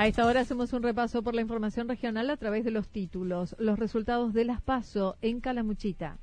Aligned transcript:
A 0.00 0.06
esta 0.06 0.24
hora 0.24 0.40
hacemos 0.40 0.72
un 0.72 0.82
repaso 0.82 1.22
por 1.22 1.34
la 1.34 1.42
información 1.42 1.86
regional 1.86 2.30
a 2.30 2.38
través 2.38 2.64
de 2.64 2.70
los 2.70 2.88
títulos. 2.88 3.54
Los 3.58 3.78
resultados 3.78 4.32
de 4.32 4.46
las 4.46 4.62
PASO 4.62 5.18
en 5.20 5.40
Calamuchita. 5.40 6.16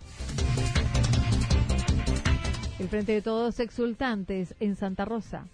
El 2.79 2.87
Frente 2.87 3.11
de 3.11 3.21
Todos 3.21 3.59
Exultantes 3.59 4.55
en 4.59 4.75
Santa 4.75 5.05
Rosa. 5.05 5.45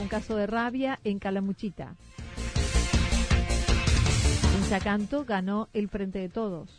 Un 0.00 0.06
caso 0.06 0.36
de 0.36 0.46
rabia 0.46 1.00
en 1.02 1.18
Calamuchita. 1.18 1.96
En 4.56 4.70
Chacanto 4.70 5.24
ganó 5.24 5.68
el 5.72 5.88
Frente 5.88 6.20
de 6.20 6.28
Todos. 6.28 6.70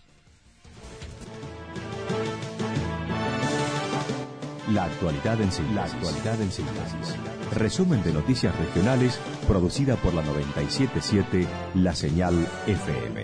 La 4.72 4.86
actualidad 4.86 5.42
en 5.42 5.52
síntesis. 5.52 5.76
La 5.76 5.84
actualidad 5.84 6.42
en 6.42 6.52
síntesis. 6.54 7.33
Resumen 7.56 8.02
de 8.04 8.12
noticias 8.12 8.58
regionales 8.58 9.20
producida 9.48 9.96
por 9.98 10.14
la 10.14 10.24
977 10.24 11.48
La 11.76 11.94
Señal 11.94 12.34
FM. 12.66 13.24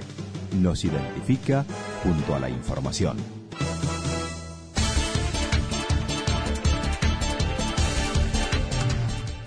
Nos 0.62 0.86
identifica 0.86 1.66
junto 2.04 2.36
a 2.36 2.40
la 2.40 2.50
información. 2.50 3.18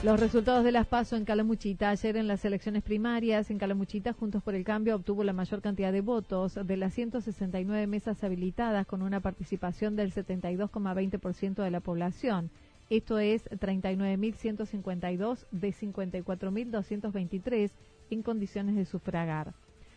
Los 0.02 0.18
resultados 0.18 0.64
de 0.64 0.72
las 0.72 0.88
PASO 0.88 1.14
en 1.14 1.24
Calamuchita. 1.24 1.90
Ayer 1.90 2.16
en 2.16 2.26
las 2.26 2.44
elecciones 2.44 2.82
primarias 2.82 3.52
en 3.52 3.58
Calamuchita, 3.58 4.12
Juntos 4.12 4.42
por 4.42 4.56
el 4.56 4.64
Cambio 4.64 4.96
obtuvo 4.96 5.22
la 5.22 5.32
mayor 5.32 5.62
cantidad 5.62 5.92
de 5.92 6.00
votos 6.00 6.58
de 6.60 6.76
las 6.76 6.92
169 6.94 7.86
mesas 7.86 8.24
habilitadas 8.24 8.84
con 8.84 9.02
una 9.02 9.20
participación 9.20 9.94
del 9.94 10.12
72,20% 10.12 11.62
de 11.62 11.70
la 11.70 11.78
población. 11.78 12.50
Esto 12.92 13.18
es 13.18 13.48
39.152 13.48 15.46
de 15.50 15.72
54.223 15.72 17.70
en 18.10 18.22
condiciones 18.22 18.76
de 18.76 18.84
sufragar. 18.84 19.54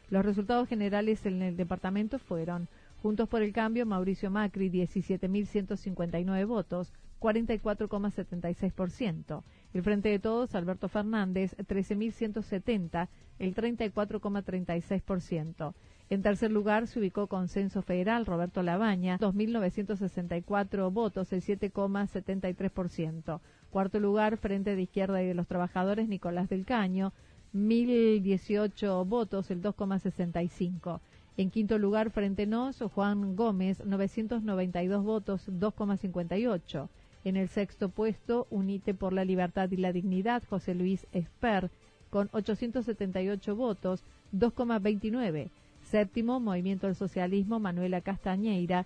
Los 0.10 0.24
resultados 0.24 0.70
generales 0.70 1.26
en 1.26 1.42
el 1.42 1.58
departamento 1.58 2.20
fueron 2.20 2.70
Juntos 3.02 3.28
por 3.28 3.42
el 3.42 3.52
Cambio, 3.52 3.86
Mauricio 3.86 4.32
Macri, 4.32 4.70
17.159 4.70 6.48
votos, 6.48 6.94
44,76%. 7.20 9.44
El 9.74 9.84
Frente 9.84 10.08
de 10.08 10.20
Todos, 10.20 10.56
Alberto 10.56 10.88
Fernández, 10.88 11.54
13.170, 11.58 13.10
el 13.40 13.56
34,36%. 13.56 15.74
En 16.08 16.22
tercer 16.22 16.52
lugar 16.52 16.86
se 16.86 17.00
ubicó 17.00 17.26
Consenso 17.26 17.82
Federal, 17.82 18.28
Roberto 18.28 18.62
Labaña, 18.62 19.18
2.964 19.18 20.92
votos, 20.94 21.34
el 21.34 21.42
7,73%. 21.42 23.40
Cuarto 23.72 24.00
lugar, 24.00 24.38
Frente 24.38 24.76
de 24.76 24.84
Izquierda 24.84 25.24
y 25.24 25.28
de 25.28 25.34
los 25.34 25.48
Trabajadores, 25.48 26.08
Nicolás 26.08 26.48
del 26.48 26.64
Caño, 26.64 27.12
1.018 27.56 29.08
votos, 29.08 29.50
el 29.50 29.64
2,65%. 29.64 31.00
En 31.38 31.50
quinto 31.50 31.80
lugar, 31.80 32.12
Frente 32.12 32.46
Nos, 32.46 32.80
Juan 32.94 33.36
Gómez, 33.36 33.84
992 33.84 35.04
votos, 35.04 35.50
2,58%. 35.50 36.88
En 37.24 37.36
el 37.36 37.50
sexto 37.50 37.90
puesto, 37.90 38.46
Unite 38.52 38.94
por 38.94 39.12
la 39.12 39.26
Libertad 39.26 39.72
y 39.72 39.78
la 39.78 39.92
Dignidad, 39.92 40.44
José 40.48 40.76
Luis 40.76 41.08
Esper, 41.12 41.72
con 42.12 42.30
878 42.32 43.56
votos, 43.56 44.04
2,29. 44.32 45.50
Séptimo, 45.86 46.40
Movimiento 46.40 46.88
del 46.88 46.96
Socialismo, 46.96 47.60
Manuela 47.60 48.02
Castañeira, 48.02 48.86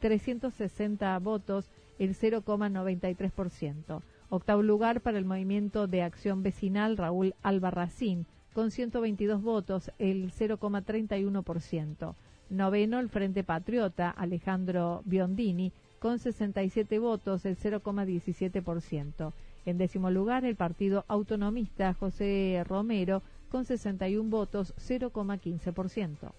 360 0.00 1.18
votos, 1.20 1.70
el 1.98 2.14
0,93%. 2.16 4.02
Octavo 4.30 4.62
lugar 4.62 5.00
para 5.00 5.18
el 5.18 5.24
Movimiento 5.24 5.86
de 5.86 6.02
Acción 6.02 6.42
Vecinal, 6.42 6.96
Raúl 6.96 7.34
Albarracín, 7.42 8.26
con 8.52 8.70
122 8.70 9.42
votos, 9.42 9.92
el 9.98 10.32
0,31%. 10.32 12.14
Noveno, 12.50 12.98
el 13.00 13.08
Frente 13.08 13.44
Patriota, 13.44 14.10
Alejandro 14.10 15.02
Biondini, 15.04 15.72
con 15.98 16.18
67 16.18 16.98
votos, 16.98 17.44
el 17.46 17.56
0,17%. 17.56 19.32
En 19.66 19.78
décimo 19.78 20.10
lugar, 20.10 20.44
el 20.44 20.56
Partido 20.56 21.04
Autonomista 21.08 21.94
José 21.94 22.62
Romero, 22.66 23.22
con 23.54 23.64
61 23.64 24.30
votos, 24.30 24.74
0,15%. 24.78 26.32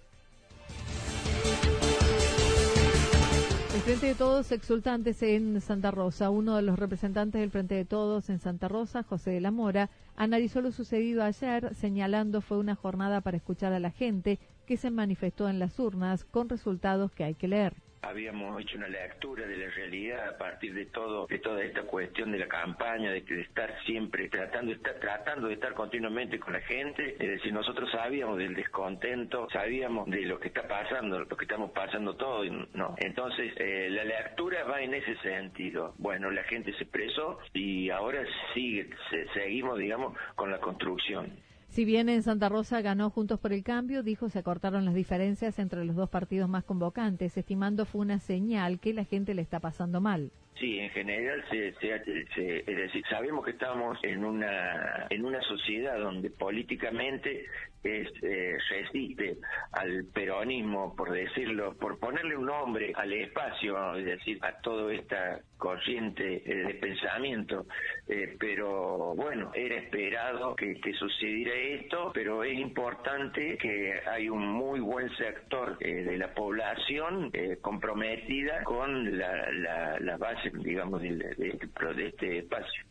El 3.74 3.80
Frente 3.80 4.08
de 4.08 4.16
Todos 4.16 4.52
exultantes 4.52 5.24
en 5.24 5.62
Santa 5.62 5.92
Rosa. 5.92 6.30
Uno 6.30 6.58
de 6.58 6.62
los 6.62 6.78
representantes 6.78 7.40
del 7.40 7.52
Frente 7.52 7.76
de 7.76 7.86
Todos 7.86 8.30
en 8.30 8.40
Santa 8.40 8.68
Rosa, 8.68 9.03
José 9.03 9.31
de 9.31 9.40
la 9.40 9.52
Mora, 9.52 9.90
analizó 10.18 10.59
lo 10.59 10.74
sucedido 10.74 11.24
ayer, 11.24 11.74
señalando 11.74 12.42
fue 12.42 12.58
una 12.58 12.76
jornada 12.76 13.22
para 13.22 13.38
escuchar 13.38 13.72
a 13.72 13.80
la 13.80 13.92
gente 13.92 14.38
que 14.66 14.76
se 14.76 14.92
manifestó 14.92 15.47
en 15.47 15.58
las 15.58 15.80
urnas 15.80 16.26
con 16.26 16.50
resultados 16.50 17.14
que 17.14 17.24
hay 17.24 17.36
que 17.36 17.47
leer 17.47 17.84
habíamos 18.07 18.61
hecho 18.61 18.77
una 18.77 18.88
lectura 18.88 19.45
de 19.45 19.57
la 19.57 19.69
realidad 19.69 20.29
a 20.29 20.38
partir 20.38 20.73
de 20.73 20.85
todo 20.88 21.27
de 21.27 21.39
toda 21.39 21.63
esta 21.63 21.83
cuestión 21.83 22.31
de 22.31 22.39
la 22.39 22.47
campaña 22.47 23.11
de, 23.11 23.21
de 23.21 23.41
estar 23.41 23.73
siempre 23.85 24.29
tratando 24.29 24.71
estar 24.71 24.95
tratando 24.99 25.47
de 25.47 25.55
estar 25.55 25.73
continuamente 25.73 26.39
con 26.39 26.53
la 26.53 26.61
gente. 26.61 27.16
Es 27.19 27.29
decir 27.29 27.53
nosotros 27.53 27.89
sabíamos 27.91 28.38
del 28.38 28.53
descontento 28.53 29.47
sabíamos 29.51 30.09
de 30.09 30.21
lo 30.21 30.39
que 30.39 30.49
está 30.49 30.67
pasando 30.67 31.19
lo 31.19 31.27
que 31.27 31.45
estamos 31.45 31.71
pasando 31.71 32.16
todos 32.16 32.45
no. 32.73 32.95
Entonces 32.97 33.53
eh, 33.57 33.87
la 33.90 34.03
lectura 34.03 34.63
va 34.63 34.81
en 34.81 34.93
ese 34.93 35.16
sentido. 35.17 35.93
Bueno 35.97 36.29
la 36.31 36.43
gente 36.43 36.73
se 36.73 36.84
expresó 36.84 37.40
y 37.53 37.90
ahora 37.90 38.23
sigue 38.53 38.90
seguimos 39.34 39.79
digamos 39.79 40.17
con 40.35 40.51
la 40.51 40.59
construcción 40.59 41.31
si 41.75 41.83
bien 41.83 42.07
en 42.07 42.23
Santa 42.23 42.47
Rosa 42.47 42.79
ganó 42.79 43.09
Juntos 43.09 43.37
por 43.37 43.51
el 43.51 43.61
Cambio, 43.61 44.01
dijo 44.01 44.29
se 44.29 44.39
acortaron 44.39 44.85
las 44.85 44.93
diferencias 44.93 45.59
entre 45.59 45.83
los 45.83 45.97
dos 45.97 46.09
partidos 46.09 46.47
más 46.47 46.63
convocantes, 46.63 47.35
estimando 47.35 47.85
fue 47.85 47.99
una 47.99 48.22
señal 48.22 48.79
que 48.79 48.93
la 48.93 49.03
gente 49.03 49.33
le 49.33 49.41
está 49.41 49.59
pasando 49.59 49.99
mal. 49.99 50.31
Sí, 50.59 50.79
en 50.79 50.90
general, 50.91 51.43
se, 51.49 51.67
es 51.67 52.66
decir, 52.66 53.03
sabemos 53.09 53.43
que 53.43 53.52
estamos 53.52 53.97
en 54.03 54.23
una 54.23 55.05
en 55.09 55.25
una 55.25 55.41
sociedad 55.41 55.99
donde 55.99 56.29
políticamente 56.29 57.46
es, 57.85 58.09
eh, 58.22 58.57
resiste 58.69 59.37
al 59.72 60.05
peronismo, 60.13 60.96
por 60.96 61.11
decirlo, 61.11 61.75
por 61.75 61.99
ponerle 61.99 62.35
un 62.35 62.46
nombre 62.46 62.91
al 62.96 63.13
espacio, 63.13 63.96
es 63.96 64.05
decir, 64.05 64.40
a 64.41 64.53
toda 64.61 64.93
esta 64.93 65.40
corriente 65.57 66.41
eh, 66.46 66.67
de 66.67 66.73
pensamiento. 66.75 67.66
Eh, 68.08 68.35
pero 68.40 69.16
bueno, 69.16 69.51
era 69.53 69.75
esperado 69.75 70.55
que, 70.55 70.75
sucediera 70.97 71.53
esto, 71.53 72.11
pero 72.13 72.43
es 72.43 72.58
importante 72.58 73.58
que 73.58 73.99
hay 74.08 74.29
un 74.29 74.47
muy 74.47 74.79
buen 74.79 75.09
sector 75.17 75.78
de 75.78 76.17
la 76.17 76.34
población 76.34 77.31
comprometida 77.61 78.63
con 78.63 79.17
la, 79.17 79.51
la, 79.51 79.99
la 79.99 80.17
base, 80.17 80.45
digamos, 80.53 81.02
de, 81.02 81.09
este, 81.09 81.94
de 81.96 82.08
este 82.08 82.38
espacio. 82.40 82.84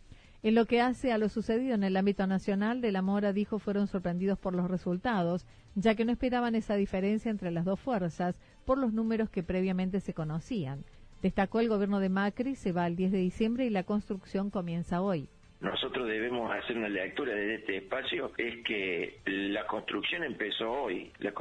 En 0.42 0.54
lo 0.54 0.66
que 0.66 0.80
hace 0.80 1.10
a 1.10 1.18
lo 1.18 1.28
sucedido 1.28 1.74
en 1.74 1.84
el 1.84 1.96
ámbito 1.96 2.26
nacional, 2.26 2.80
De 2.80 2.92
la 2.92 3.00
Mora 3.00 3.32
dijo 3.32 3.58
fueron 3.58 3.86
sorprendidos 3.86 4.38
por 4.38 4.54
los 4.54 4.70
resultados, 4.70 5.46
ya 5.74 5.94
que 5.94 6.04
no 6.04 6.12
esperaban 6.12 6.54
esa 6.54 6.76
diferencia 6.76 7.30
entre 7.30 7.50
las 7.50 7.64
dos 7.64 7.80
fuerzas 7.80 8.36
por 8.66 8.78
los 8.78 8.92
números 8.92 9.30
que 9.30 9.42
previamente 9.42 10.00
se 10.00 10.12
conocían. 10.12 10.84
Destacó 11.22 11.60
el 11.60 11.70
gobierno 11.70 12.00
de 12.00 12.10
Macri 12.10 12.56
se 12.56 12.72
va 12.72 12.86
el 12.86 12.96
10 12.96 13.12
de 13.12 13.18
diciembre 13.18 13.64
y 13.64 13.70
la 13.70 13.84
construcción 13.84 14.50
comienza 14.50 15.00
hoy 15.00 15.28
nosotros 15.64 16.06
debemos 16.06 16.52
hacer 16.52 16.76
una 16.76 16.90
lectura 16.90 17.34
de 17.34 17.54
este 17.54 17.78
espacio 17.78 18.30
es 18.36 18.62
que 18.64 19.18
la 19.24 19.66
construcción 19.66 20.22
empezó 20.22 20.70
hoy, 20.70 21.10
la, 21.20 21.32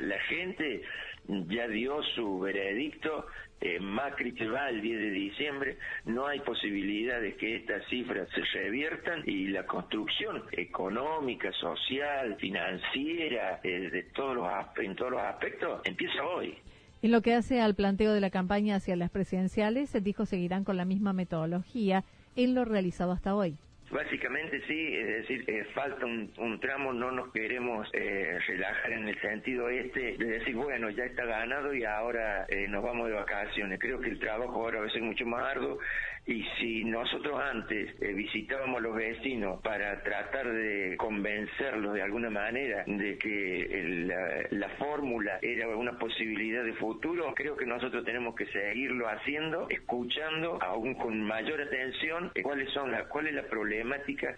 la, 0.00 0.18
gente 0.28 0.82
ya 1.28 1.68
dio 1.68 2.02
su 2.14 2.40
veredicto, 2.40 3.26
eh, 3.60 3.80
Macri 3.80 4.32
se 4.32 4.46
va 4.46 4.68
el 4.68 4.82
10 4.82 4.98
de 4.98 5.10
diciembre, 5.10 5.78
no 6.04 6.26
hay 6.26 6.40
posibilidad 6.40 7.20
de 7.20 7.36
que 7.36 7.56
estas 7.56 7.86
cifras 7.88 8.28
se 8.34 8.42
reviertan 8.58 9.22
y 9.26 9.48
la 9.48 9.66
construcción 9.66 10.42
económica, 10.52 11.50
social, 11.52 12.36
financiera, 12.36 13.60
eh, 13.62 13.90
de 13.90 14.02
todos 14.14 14.36
los, 14.36 14.46
en 14.76 14.94
todos 14.94 15.12
los 15.12 15.22
aspectos, 15.22 15.80
empieza 15.84 16.22
hoy. 16.22 16.58
En 17.02 17.12
lo 17.12 17.22
que 17.22 17.34
hace 17.34 17.60
al 17.60 17.74
planteo 17.74 18.12
de 18.12 18.20
la 18.20 18.30
campaña 18.30 18.76
hacia 18.76 18.96
las 18.96 19.10
presidenciales, 19.10 19.92
dijo 20.02 20.26
seguirán 20.26 20.64
con 20.64 20.76
la 20.76 20.84
misma 20.84 21.12
metodología 21.12 22.04
en 22.36 22.54
lo 22.54 22.64
realizado 22.64 23.12
hasta 23.12 23.34
hoy. 23.34 23.56
Básicamente 23.90 24.60
sí, 24.66 24.96
es 24.96 25.06
decir, 25.06 25.44
eh, 25.46 25.64
falta 25.72 26.04
un, 26.04 26.58
tramo, 26.60 26.92
no 26.92 27.12
nos 27.12 27.32
queremos 27.32 27.88
eh, 27.92 28.36
relajar 28.48 28.92
en 28.92 29.08
el 29.08 29.20
sentido 29.20 29.68
este 29.68 30.16
de 30.16 30.24
decir, 30.24 30.56
bueno, 30.56 30.90
ya 30.90 31.04
está 31.04 31.24
ganado 31.24 31.72
y 31.72 31.84
ahora 31.84 32.46
eh, 32.48 32.66
nos 32.68 32.82
vamos 32.82 33.08
de 33.08 33.14
vacaciones. 33.14 33.78
Creo 33.78 34.00
que 34.00 34.10
el 34.10 34.18
trabajo 34.18 34.54
ahora 34.54 34.80
va 34.80 34.86
a 34.86 34.90
ser 34.90 35.02
mucho 35.02 35.24
más 35.24 35.42
arduo 35.52 35.78
y 36.26 36.44
si 36.58 36.84
nosotros 36.84 37.40
antes 37.40 37.96
visitábamos 38.00 38.78
a 38.78 38.80
los 38.80 38.96
vecinos 38.96 39.60
para 39.62 40.02
tratar 40.02 40.50
de 40.50 40.96
convencerlos 40.96 41.94
de 41.94 42.02
alguna 42.02 42.30
manera 42.30 42.82
de 42.84 43.16
que 43.16 44.08
la, 44.50 44.68
fórmula 44.70 45.38
era 45.40 45.68
una 45.68 45.96
posibilidad 45.96 46.64
de 46.64 46.72
futuro, 46.74 47.32
creo 47.34 47.56
que 47.56 47.64
nosotros 47.64 48.04
tenemos 48.04 48.34
que 48.34 48.46
seguirlo 48.46 49.08
haciendo, 49.08 49.68
escuchando 49.70 50.58
aún 50.60 50.94
con 50.94 51.22
mayor 51.22 51.60
atención 51.60 52.32
cuáles 52.42 52.70
son 52.72 52.90
las, 52.90 53.06
cuál 53.06 53.28
es 53.28 53.34
la 53.34 53.44
problemática, 53.44 53.75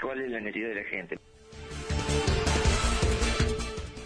cuál 0.01 0.21
es 0.21 0.31
la 0.31 0.41
necesidad 0.41 0.69
de 0.69 0.75
la 0.75 0.85
gente. 0.85 1.19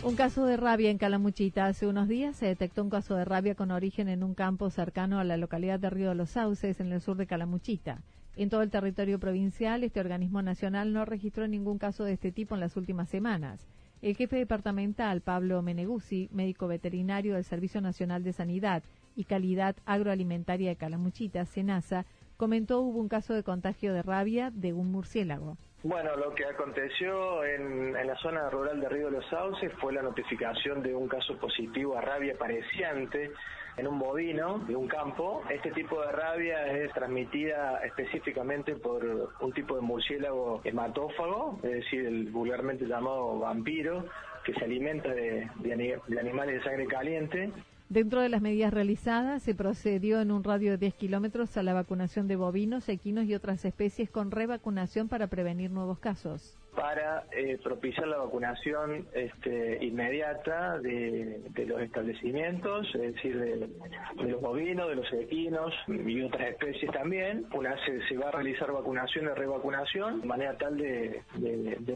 Un 0.04 0.16
caso 0.16 0.44
de 0.46 0.56
rabia 0.56 0.90
en 0.90 0.98
Calamuchita. 0.98 1.66
Hace 1.66 1.86
unos 1.86 2.08
días 2.08 2.34
se 2.34 2.46
detectó 2.46 2.82
un 2.82 2.90
caso 2.90 3.14
de 3.14 3.24
rabia 3.24 3.54
con 3.54 3.70
origen 3.70 4.08
en 4.08 4.24
un 4.24 4.34
campo 4.34 4.68
cercano 4.68 5.20
a 5.20 5.24
la 5.24 5.36
localidad 5.36 5.78
de 5.78 5.90
Río 5.90 6.08
de 6.08 6.16
los 6.16 6.30
Sauces, 6.30 6.80
en 6.80 6.92
el 6.92 7.00
sur 7.00 7.16
de 7.16 7.28
Calamuchita. 7.28 8.02
En 8.34 8.48
todo 8.48 8.62
el 8.62 8.70
territorio 8.70 9.20
provincial, 9.20 9.84
este 9.84 10.00
organismo 10.00 10.42
nacional 10.42 10.92
no 10.92 11.04
registró 11.04 11.46
ningún 11.46 11.78
caso 11.78 12.02
de 12.02 12.14
este 12.14 12.32
tipo 12.32 12.54
en 12.54 12.60
las 12.60 12.76
últimas 12.76 13.10
semanas. 13.10 13.64
El 14.00 14.16
jefe 14.16 14.36
departamental, 14.36 15.20
Pablo 15.20 15.62
Meneguzzi, 15.62 16.28
médico 16.32 16.66
veterinario 16.66 17.34
del 17.34 17.44
Servicio 17.44 17.80
Nacional 17.80 18.24
de 18.24 18.32
Sanidad 18.32 18.82
y 19.14 19.24
Calidad 19.24 19.76
Agroalimentaria 19.86 20.70
de 20.70 20.76
Calamuchita, 20.76 21.44
SENASA, 21.44 22.06
comentó 22.36 22.80
hubo 22.80 22.98
un 23.00 23.08
caso 23.08 23.34
de 23.34 23.42
contagio 23.42 23.94
de 23.94 24.02
rabia 24.02 24.50
de 24.52 24.72
un 24.72 24.90
murciélago. 24.90 25.56
Bueno, 25.84 26.14
lo 26.16 26.32
que 26.32 26.44
aconteció 26.44 27.44
en, 27.44 27.92
la 27.92 28.16
zona 28.18 28.48
rural 28.50 28.80
de 28.80 28.88
Río 28.88 29.06
de 29.06 29.18
los 29.18 29.26
Sauces 29.28 29.72
fue 29.80 29.92
la 29.92 30.02
notificación 30.02 30.80
de 30.80 30.94
un 30.94 31.08
caso 31.08 31.36
positivo 31.38 31.96
a 31.98 32.00
rabia 32.00 32.36
pareciente 32.38 33.32
en 33.76 33.88
un 33.88 33.98
bovino 33.98 34.58
de 34.58 34.76
un 34.76 34.86
campo. 34.86 35.42
Este 35.50 35.72
tipo 35.72 36.00
de 36.00 36.12
rabia 36.12 36.66
es 36.68 36.92
transmitida 36.92 37.84
específicamente 37.84 38.76
por 38.76 39.34
un 39.40 39.52
tipo 39.52 39.74
de 39.74 39.80
murciélago 39.80 40.60
hematófago, 40.62 41.58
es 41.64 41.70
decir, 41.72 42.06
el 42.06 42.30
vulgarmente 42.30 42.86
llamado 42.86 43.40
vampiro, 43.40 44.04
que 44.44 44.54
se 44.54 44.64
alimenta 44.64 45.08
de 45.08 45.48
animales 46.20 46.56
de 46.56 46.62
sangre 46.62 46.86
caliente 46.86 47.50
Dentro 47.92 48.22
de 48.22 48.30
las 48.30 48.40
medidas 48.40 48.72
realizadas, 48.72 49.42
se 49.42 49.54
procedió 49.54 50.22
en 50.22 50.30
un 50.30 50.42
radio 50.42 50.70
de 50.70 50.78
10 50.78 50.94
kilómetros 50.94 51.58
a 51.58 51.62
la 51.62 51.74
vacunación 51.74 52.26
de 52.26 52.36
bovinos, 52.36 52.88
equinos 52.88 53.26
y 53.26 53.34
otras 53.34 53.66
especies 53.66 54.08
con 54.08 54.30
revacunación 54.30 55.10
para 55.10 55.26
prevenir 55.26 55.70
nuevos 55.70 55.98
casos. 55.98 56.58
Para 56.74 57.24
eh, 57.32 57.58
propiciar 57.62 58.08
la 58.08 58.16
vacunación 58.16 59.06
este, 59.12 59.84
inmediata 59.84 60.78
de, 60.78 61.42
los 61.66 61.82
establecimientos, 61.82 62.88
es 62.94 63.14
decir, 63.14 63.38
de, 63.38 63.68
los 64.26 64.40
bovinos, 64.40 64.88
de 64.88 64.94
los 64.94 65.12
equinos 65.12 65.74
y 65.86 66.22
otras 66.22 66.48
especies 66.48 66.90
también. 66.92 67.44
Una 67.52 67.76
se, 67.84 68.16
va 68.16 68.30
a 68.30 68.32
realizar 68.32 68.72
vacunación 68.72 69.26
y 69.26 69.28
revacunación 69.34 70.22
de 70.22 70.26
manera 70.26 70.56
tal 70.56 70.78
de, 70.78 71.22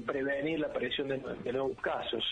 prevenir 0.04 0.60
la 0.60 0.66
aparición 0.66 1.08
de 1.08 1.52
nuevos 1.52 1.78
casos. 1.80 2.22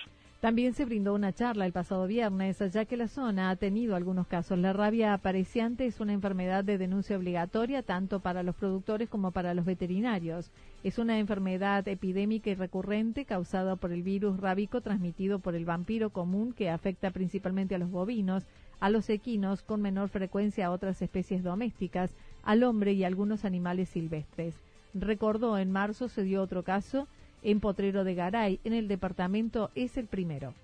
También 0.44 0.74
se 0.74 0.84
brindó 0.84 1.14
una 1.14 1.32
charla 1.32 1.64
el 1.64 1.72
pasado 1.72 2.06
viernes, 2.06 2.58
ya 2.70 2.84
que 2.84 2.98
la 2.98 3.08
zona 3.08 3.48
ha 3.48 3.56
tenido 3.56 3.96
algunos 3.96 4.26
casos. 4.26 4.58
La 4.58 4.74
rabia 4.74 5.14
apareciente 5.14 5.86
es 5.86 6.00
una 6.00 6.12
enfermedad 6.12 6.62
de 6.64 6.76
denuncia 6.76 7.16
obligatoria 7.16 7.82
tanto 7.82 8.20
para 8.20 8.42
los 8.42 8.54
productores 8.54 9.08
como 9.08 9.30
para 9.30 9.54
los 9.54 9.64
veterinarios. 9.64 10.50
Es 10.82 10.98
una 10.98 11.18
enfermedad 11.18 11.88
epidémica 11.88 12.50
y 12.50 12.56
recurrente 12.56 13.24
causada 13.24 13.76
por 13.76 13.90
el 13.90 14.02
virus 14.02 14.38
rábico 14.38 14.82
transmitido 14.82 15.38
por 15.38 15.54
el 15.54 15.64
vampiro 15.64 16.10
común 16.10 16.52
que 16.52 16.68
afecta 16.68 17.10
principalmente 17.10 17.74
a 17.74 17.78
los 17.78 17.90
bovinos, 17.90 18.44
a 18.80 18.90
los 18.90 19.08
equinos, 19.08 19.62
con 19.62 19.80
menor 19.80 20.10
frecuencia 20.10 20.66
a 20.66 20.72
otras 20.72 21.00
especies 21.00 21.42
domésticas, 21.42 22.10
al 22.42 22.64
hombre 22.64 22.92
y 22.92 23.04
a 23.04 23.06
algunos 23.06 23.46
animales 23.46 23.88
silvestres. 23.88 24.54
Recordó, 24.92 25.56
en 25.56 25.72
marzo 25.72 26.08
se 26.08 26.22
dio 26.22 26.42
otro 26.42 26.64
caso 26.64 27.08
en 27.44 27.60
Potrero 27.60 28.02
de 28.02 28.14
Garay, 28.14 28.60
en 28.64 28.72
el 28.72 28.88
departamento, 28.88 29.70
es 29.74 29.96
el 29.96 30.06
primero. 30.06 30.54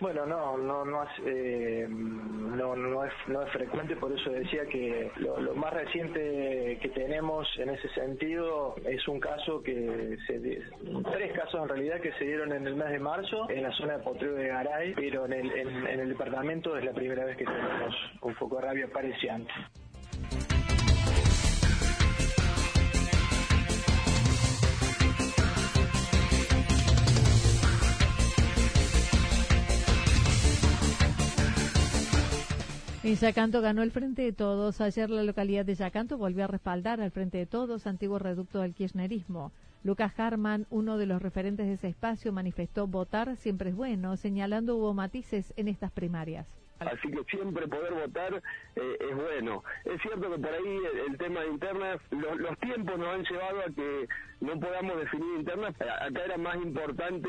Bueno, 0.00 0.24
no, 0.26 0.56
no, 0.56 0.84
no, 0.84 1.02
es, 1.02 1.10
eh, 1.26 1.86
no, 1.88 2.76
no, 2.76 3.04
es, 3.04 3.12
frecuente, 3.52 3.96
por 3.96 4.12
eso 4.12 4.30
decía 4.30 4.64
que 4.66 5.10
lo, 5.16 5.54
más 5.56 5.72
reciente 5.72 6.78
que 6.80 6.88
tenemos 6.90 7.48
en 7.58 7.70
ese 7.70 7.88
sentido 7.88 8.76
es 8.86 9.08
un 9.08 9.18
caso 9.18 9.60
que 9.60 10.16
se, 10.24 10.38
tres 11.12 11.32
casos 11.32 11.62
en 11.62 11.68
realidad 11.68 12.00
que 12.00 12.12
se 12.12 12.26
dieron 12.26 12.52
en 12.52 12.68
el 12.68 12.76
mes 12.76 12.90
de 12.90 13.00
marzo 13.00 13.50
en 13.50 13.64
la 13.64 13.72
zona 13.72 13.98
de 13.98 14.04
Potrero 14.04 14.34
de 14.34 14.46
Garay, 14.46 14.94
pero 14.94 15.26
en 15.26 15.32
el, 15.32 15.50
en, 15.50 16.00
el 16.00 16.08
departamento 16.10 16.76
es 16.76 16.84
la 16.84 16.92
primera 16.92 17.24
vez 17.24 17.36
que 17.36 17.44
tenemos 17.44 17.94
un 18.22 18.34
foco 18.36 18.56
de 18.56 18.62
rabia 18.62 18.88
pareciente. 18.92 19.50
En 33.08 33.16
Yacanto 33.16 33.62
ganó 33.62 33.82
el 33.82 33.90
Frente 33.90 34.20
de 34.20 34.34
Todos. 34.34 34.82
Ayer 34.82 35.08
la 35.08 35.22
localidad 35.22 35.64
de 35.64 35.74
Yacanto 35.74 36.18
volvió 36.18 36.44
a 36.44 36.46
respaldar 36.46 37.00
al 37.00 37.10
Frente 37.10 37.38
de 37.38 37.46
Todos, 37.46 37.86
antiguo 37.86 38.18
reducto 38.18 38.60
del 38.60 38.74
kirchnerismo. 38.74 39.50
Lucas 39.82 40.12
Harman, 40.20 40.66
uno 40.68 40.98
de 40.98 41.06
los 41.06 41.22
referentes 41.22 41.66
de 41.66 41.72
ese 41.72 41.88
espacio, 41.88 42.34
manifestó 42.34 42.86
votar 42.86 43.34
siempre 43.38 43.70
es 43.70 43.76
bueno, 43.76 44.18
señalando 44.18 44.76
hubo 44.76 44.92
matices 44.92 45.54
en 45.56 45.68
estas 45.68 45.90
primarias. 45.90 46.57
Así 46.80 47.10
que 47.10 47.24
siempre 47.24 47.66
poder 47.66 47.92
votar 47.92 48.42
eh, 48.76 48.96
es 49.00 49.16
bueno. 49.16 49.64
Es 49.84 50.00
cierto 50.02 50.30
que 50.30 50.38
por 50.38 50.52
ahí 50.52 50.80
el, 51.08 51.18
tema 51.18 51.40
de 51.40 51.48
internas, 51.48 52.00
los 52.10 52.58
tiempos 52.58 52.98
nos 52.98 53.08
han 53.08 53.24
llevado 53.24 53.60
a 53.60 53.74
que 53.74 54.08
no 54.40 54.60
podamos 54.60 54.96
definir 54.98 55.40
internas. 55.40 55.74
Acá 55.80 56.24
era 56.24 56.38
más 56.38 56.56
importante 56.56 57.28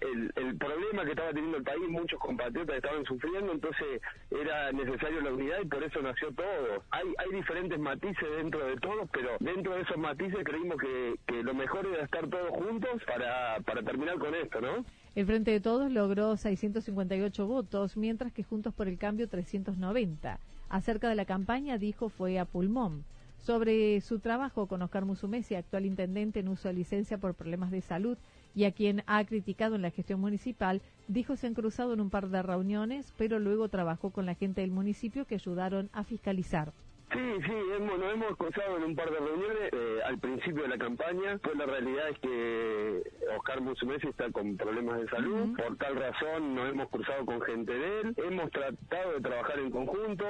el, 0.00 0.32
el 0.36 0.58
problema 0.58 1.04
que 1.04 1.10
estaba 1.10 1.30
teniendo 1.30 1.58
el 1.58 1.64
país, 1.64 1.88
muchos 1.88 2.20
compatriotas 2.20 2.76
estaban 2.76 3.04
sufriendo, 3.04 3.52
entonces 3.52 4.02
era 4.30 4.70
necesario 4.72 5.20
la 5.22 5.32
unidad 5.32 5.60
y 5.62 5.68
por 5.68 5.82
eso 5.82 6.02
nació 6.02 6.32
todo. 6.32 6.84
Hay, 6.90 7.06
hay 7.18 7.32
diferentes 7.32 7.78
matices 7.78 8.28
dentro 8.36 8.66
de 8.66 8.76
todos, 8.76 9.08
pero 9.12 9.36
dentro 9.40 9.74
de 9.74 9.82
esos 9.82 9.96
matices 9.96 10.44
creímos 10.44 10.76
que, 10.78 11.14
que 11.26 11.42
lo 11.42 11.54
mejor 11.54 11.86
era 11.86 12.04
estar 12.04 12.28
todos 12.28 12.50
juntos 12.50 13.02
para, 13.06 13.58
para 13.60 13.82
terminar 13.82 14.18
con 14.18 14.34
esto, 14.34 14.60
¿no? 14.60 14.84
El 15.20 15.26
Frente 15.26 15.50
de 15.50 15.60
Todos 15.60 15.92
logró 15.92 16.34
658 16.34 17.46
votos, 17.46 17.98
mientras 17.98 18.32
que 18.32 18.42
Juntos 18.42 18.72
por 18.72 18.88
el 18.88 18.96
Cambio 18.96 19.28
390. 19.28 20.40
Acerca 20.70 21.10
de 21.10 21.14
la 21.14 21.26
campaña 21.26 21.76
dijo 21.76 22.08
fue 22.08 22.38
a 22.38 22.46
pulmón. 22.46 23.04
Sobre 23.36 24.00
su 24.00 24.20
trabajo 24.20 24.66
con 24.66 24.80
Oscar 24.80 25.04
Musumesi, 25.04 25.56
actual 25.56 25.84
intendente 25.84 26.40
en 26.40 26.48
uso 26.48 26.68
de 26.68 26.74
licencia 26.74 27.18
por 27.18 27.34
problemas 27.34 27.70
de 27.70 27.82
salud 27.82 28.16
y 28.54 28.64
a 28.64 28.72
quien 28.72 29.02
ha 29.06 29.22
criticado 29.26 29.74
en 29.74 29.82
la 29.82 29.90
gestión 29.90 30.22
municipal, 30.22 30.80
dijo 31.06 31.36
se 31.36 31.48
han 31.48 31.54
cruzado 31.54 31.92
en 31.92 32.00
un 32.00 32.08
par 32.08 32.30
de 32.30 32.40
reuniones, 32.40 33.12
pero 33.18 33.38
luego 33.38 33.68
trabajó 33.68 34.08
con 34.12 34.24
la 34.24 34.36
gente 34.36 34.62
del 34.62 34.70
municipio 34.70 35.26
que 35.26 35.34
ayudaron 35.34 35.90
a 35.92 36.02
fiscalizar. 36.02 36.72
Sí, 37.12 37.18
sí, 37.44 37.52
hemos, 37.76 37.98
nos 37.98 38.12
hemos 38.14 38.36
cruzado 38.36 38.76
en 38.76 38.84
un 38.84 38.94
par 38.94 39.10
de 39.10 39.18
reuniones 39.18 39.72
eh, 39.72 40.00
al 40.04 40.18
principio 40.20 40.62
de 40.62 40.68
la 40.68 40.78
campaña, 40.78 41.38
pues 41.42 41.56
la 41.56 41.66
realidad 41.66 42.08
es 42.08 42.18
que 42.20 43.02
Oscar 43.36 43.60
Musumesi 43.60 44.06
está 44.06 44.30
con 44.30 44.56
problemas 44.56 45.00
de 45.00 45.08
salud, 45.08 45.56
por 45.56 45.76
tal 45.78 45.96
razón 45.96 46.54
nos 46.54 46.70
hemos 46.70 46.88
cruzado 46.88 47.26
con 47.26 47.40
gente 47.42 47.72
de 47.72 48.00
él, 48.00 48.14
hemos 48.16 48.48
tratado 48.52 49.14
de 49.14 49.20
trabajar 49.22 49.58
en 49.58 49.72
conjunto, 49.72 50.24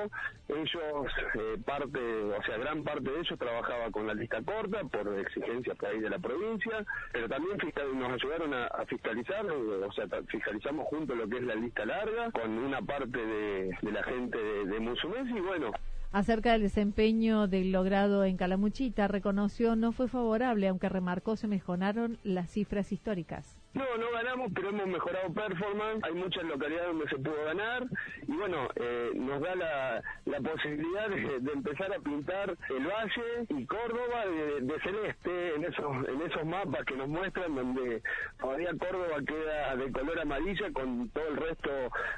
ellos, 0.48 1.06
eh, 1.34 1.58
parte, 1.66 2.00
o 2.00 2.42
sea, 2.44 2.56
gran 2.56 2.82
parte 2.82 3.10
de 3.10 3.20
ellos 3.20 3.38
trabajaba 3.38 3.90
con 3.90 4.06
la 4.06 4.14
lista 4.14 4.40
corta 4.42 4.82
por 4.84 5.18
exigencias 5.18 5.76
por 5.76 5.90
ahí 5.90 6.00
de 6.00 6.08
la 6.08 6.18
provincia, 6.18 6.86
pero 7.12 7.28
también 7.28 7.58
nos 7.94 8.12
ayudaron 8.12 8.54
a, 8.54 8.68
fiscalizar, 8.86 9.44
o 9.46 9.92
sea, 9.92 10.06
fiscalizamos 10.28 10.86
junto 10.88 11.14
lo 11.14 11.28
que 11.28 11.36
es 11.36 11.42
la 11.42 11.54
lista 11.56 11.84
larga, 11.84 12.30
con 12.30 12.50
una 12.50 12.80
parte 12.80 13.18
de, 13.18 13.70
la 13.82 14.02
gente 14.02 14.38
de, 14.38 14.64
de 14.64 14.80
Musumesi, 14.80 15.36
y 15.36 15.40
bueno, 15.40 15.72
Acerca 16.12 16.52
del 16.52 16.62
desempeño 16.62 17.46
del 17.46 17.70
logrado 17.70 18.24
en 18.24 18.36
Calamuchita, 18.36 19.06
reconoció 19.06 19.76
no 19.76 19.92
fue 19.92 20.08
favorable, 20.08 20.66
aunque 20.66 20.88
remarcó 20.88 21.36
se 21.36 21.46
mejoraron 21.46 22.18
las 22.24 22.50
cifras 22.50 22.90
históricas. 22.90 23.59
No, 23.72 23.84
no 23.96 24.10
ganamos, 24.10 24.50
pero 24.52 24.70
hemos 24.70 24.88
mejorado 24.88 25.32
performance. 25.32 26.02
Hay 26.04 26.14
muchas 26.14 26.42
localidades 26.44 26.88
donde 26.88 27.08
se 27.08 27.18
pudo 27.18 27.44
ganar 27.44 27.86
y 28.26 28.32
bueno, 28.32 28.68
eh, 28.74 29.10
nos 29.14 29.40
da 29.40 29.54
la, 29.54 30.02
la 30.24 30.40
posibilidad 30.40 31.08
de, 31.08 31.52
empezar 31.52 31.92
a 31.92 32.00
pintar 32.00 32.56
el 32.68 32.86
Valle 32.86 33.46
y 33.48 33.66
Córdoba 33.66 34.26
de, 34.26 34.80
celeste 34.80 35.54
en 35.54 35.64
esos 35.64 36.08
en 36.08 36.22
esos 36.22 36.44
mapas 36.46 36.84
que 36.84 36.96
nos 36.96 37.08
muestran 37.08 37.54
donde 37.54 38.02
todavía 38.40 38.70
Córdoba 38.78 39.18
queda 39.26 39.76
de 39.76 39.92
color 39.92 40.20
amarilla 40.20 40.72
con 40.72 41.08
todo 41.10 41.28
el 41.28 41.36
resto 41.36 41.70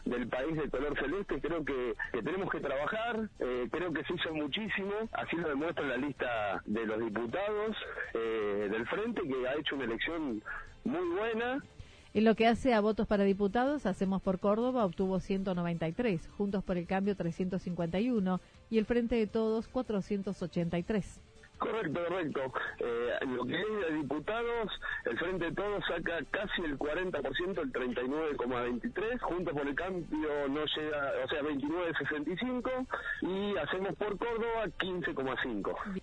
del 0.05 0.29
país 0.29 0.57
de 0.57 0.71
color 0.71 0.99
celeste. 0.99 1.41
Creo 1.41 1.65
que, 1.65 1.95
tenemos 2.13 2.51
que 2.51 2.61
trabajar, 2.61 3.29
eh, 3.41 3.69
creo 3.71 3.93
que 3.93 4.05
se 4.05 4.15
hizo 4.15 4.35
muchísimo, 4.35 4.93
así 5.13 5.37
lo 5.37 5.49
demuestra 5.49 5.85
la 5.85 5.97
lista 5.97 6.63
de 6.65 6.87
los 6.87 6.99
diputados 6.99 7.77
eh, 8.15 8.69
del 8.71 8.87
Frente 8.87 9.23
que 9.23 9.49
ha 9.49 9.55
hecho 9.55 9.75
una 9.75 9.85
elección 9.85 10.43
muy 10.85 11.09
buena. 11.17 11.63
En 12.15 12.25
lo 12.25 12.35
que 12.35 12.47
hace 12.47 12.75
a 12.75 12.81
votos 12.81 13.07
para 13.07 13.25
diputados, 13.25 13.87
Hacemos 13.87 14.21
por 14.21 14.39
Córdoba 14.39 14.85
obtuvo 14.85 15.19
193, 15.19 16.29
Juntos 16.37 16.63
por 16.63 16.77
el 16.77 16.87
Cambio 16.87 17.17
351 17.17 18.41
y 18.69 18.79
el 18.79 18.85
Frente 18.85 19.15
de 19.15 19.27
Todos 19.27 19.69
483. 19.69 21.21
Correcto, 21.63 22.01
correcto. 22.09 22.53
Eh, 22.81 23.11
en 23.21 23.37
lo 23.37 23.45
que 23.47 23.55
es 23.55 23.89
de 23.89 23.97
diputados, 23.97 24.71
el 25.05 25.19
Frente 25.19 25.45
de 25.47 25.53
Todos 25.53 25.85
saca 25.87 26.19
casi 26.31 26.63
el 26.63 26.77
40%, 26.77 27.63
el 27.63 27.73
39,23. 27.73 29.21
Juntos 29.21 29.55
por 29.55 29.67
el 29.67 29.75
Cambio 29.75 30.49
no 30.49 30.65
llega, 30.65 31.13
o 31.25 31.29
sea, 31.29 31.43
29,65. 31.43 32.87
Y 33.23 33.57
Hacemos 33.57 33.95
por 33.95 34.19
Córdoba 34.19 34.67
15,5. 34.79 36.03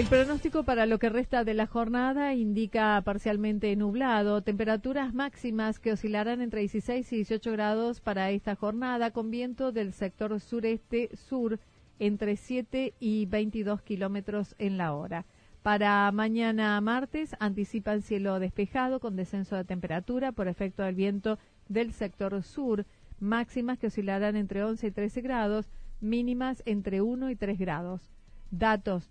El 0.00 0.06
pronóstico 0.06 0.62
para 0.64 0.86
lo 0.86 0.98
que 0.98 1.10
resta 1.10 1.44
de 1.44 1.52
la 1.52 1.66
jornada 1.66 2.32
indica 2.32 3.02
parcialmente 3.04 3.76
nublado, 3.76 4.40
temperaturas 4.40 5.12
máximas 5.12 5.78
que 5.78 5.92
oscilarán 5.92 6.40
entre 6.40 6.60
16 6.60 7.12
y 7.12 7.16
18 7.16 7.52
grados 7.52 8.00
para 8.00 8.30
esta 8.30 8.56
jornada, 8.56 9.10
con 9.10 9.30
viento 9.30 9.72
del 9.72 9.92
sector 9.92 10.40
sureste-sur 10.40 11.60
entre 11.98 12.36
7 12.36 12.94
y 12.98 13.26
22 13.26 13.82
kilómetros 13.82 14.54
en 14.56 14.78
la 14.78 14.94
hora. 14.94 15.26
Para 15.62 16.10
mañana 16.12 16.80
martes 16.80 17.36
anticipan 17.38 18.00
cielo 18.00 18.38
despejado 18.38 19.00
con 19.00 19.16
descenso 19.16 19.54
de 19.54 19.64
temperatura 19.64 20.32
por 20.32 20.48
efecto 20.48 20.82
del 20.82 20.94
viento 20.94 21.38
del 21.68 21.92
sector 21.92 22.42
sur, 22.42 22.86
máximas 23.18 23.78
que 23.78 23.88
oscilarán 23.88 24.34
entre 24.36 24.64
11 24.64 24.86
y 24.86 24.90
13 24.92 25.20
grados, 25.20 25.68
mínimas 26.00 26.62
entre 26.64 27.02
1 27.02 27.30
y 27.30 27.36
3 27.36 27.58
grados. 27.58 28.10
Datos 28.50 29.10